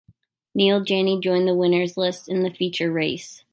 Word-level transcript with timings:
Neel 0.55 0.83
Jani 0.83 1.19
joined 1.19 1.47
the 1.47 1.53
winners' 1.53 1.95
list 1.95 2.27
in 2.27 2.41
the 2.41 2.49
feature 2.49 2.91
race. 2.91 3.43